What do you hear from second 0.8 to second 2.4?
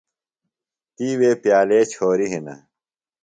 تی وے پِیالے چھوریۡ